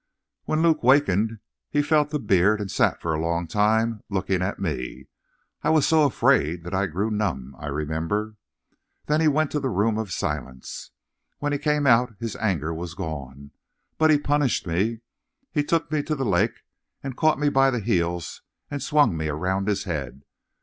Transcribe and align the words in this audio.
"When 0.45 0.63
Luke 0.63 0.81
wakened 0.81 1.37
he 1.69 1.83
felt 1.83 2.09
the 2.09 2.17
beard 2.17 2.59
and 2.59 2.71
sat 2.71 2.99
for 2.99 3.13
a 3.13 3.21
long 3.21 3.45
time 3.47 4.01
looking 4.09 4.41
at 4.41 4.57
me. 4.57 5.05
I 5.61 5.69
was 5.69 5.85
so 5.85 6.05
afraid 6.05 6.63
that 6.63 6.73
I 6.73 6.87
grew 6.87 7.11
numb, 7.11 7.55
I 7.59 7.67
remember. 7.67 8.35
Then 9.05 9.21
he 9.21 9.27
went 9.27 9.51
to 9.51 9.59
the 9.59 9.69
Room 9.69 9.99
of 9.99 10.11
Silence. 10.11 10.89
When 11.37 11.51
he 11.51 11.59
came 11.59 11.85
out 11.85 12.15
his 12.19 12.35
anger 12.37 12.73
was 12.73 12.95
gone, 12.95 13.51
but 13.99 14.09
he 14.09 14.17
punished 14.17 14.65
me. 14.65 15.01
He 15.51 15.63
took 15.63 15.91
me 15.91 16.01
to 16.01 16.15
the 16.15 16.25
lake 16.25 16.61
and 17.03 17.15
caught 17.15 17.37
me 17.37 17.49
by 17.49 17.69
the 17.69 17.79
heels 17.79 18.41
and 18.71 18.81
swung 18.81 19.15
me 19.15 19.27
around 19.27 19.67
his 19.67 19.83
head. 19.83 20.23